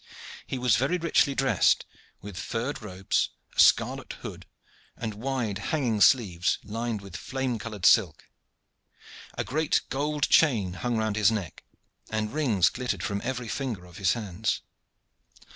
He 0.47 0.57
was 0.57 0.77
very 0.77 0.97
richly 0.97 1.35
dressed, 1.35 1.85
with 2.21 2.35
furred 2.35 2.81
robes, 2.81 3.29
a 3.55 3.59
scarlet 3.59 4.13
hood, 4.23 4.47
and 4.97 5.13
wide 5.13 5.59
hanging 5.59 6.01
sleeves 6.01 6.57
lined 6.63 7.01
with 7.01 7.15
flame 7.15 7.59
colored 7.59 7.85
silk. 7.85 8.25
A 9.35 9.43
great 9.43 9.81
gold 9.91 10.27
chain 10.27 10.73
hung 10.73 10.97
round 10.97 11.17
his 11.17 11.29
neck, 11.31 11.63
and 12.09 12.33
rings 12.33 12.69
glittered 12.69 13.03
from 13.03 13.21
every 13.23 13.47
finger 13.47 13.85
of 13.85 13.97
his 13.97 14.13
hands. 14.13 14.61